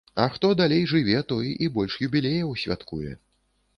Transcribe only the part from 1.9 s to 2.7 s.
юбілеяў